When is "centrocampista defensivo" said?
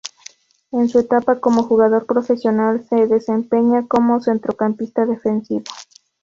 4.19-5.65